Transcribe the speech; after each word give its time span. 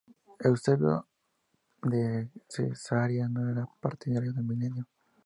Eusebio 0.39 1.05
de 1.83 2.27
Cesarea 2.49 3.27
no 3.29 3.47
era 3.51 3.67
partidario 3.79 4.33
del 4.33 4.43
Milenio. 4.45 4.87